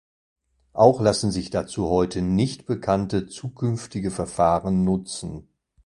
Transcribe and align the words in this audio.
Auch 0.73 0.99
lassen 0.99 1.29
sich 1.29 1.51
dazu 1.51 1.87
heute 1.89 2.23
nicht 2.23 2.65
bekannte, 2.65 3.27
zukünftige 3.27 4.09
Verfahren 4.09 4.83
nutzen. 4.83 5.47